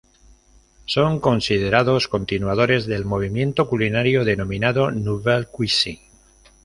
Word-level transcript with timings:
Son 0.87 1.19
considerados 1.19 2.07
continuadores 2.07 2.87
del 2.87 3.05
movimiento 3.05 3.69
culinario 3.69 4.25
denominado 4.25 4.89
Nouvelle 4.89 5.45
cuisine. 5.45 6.01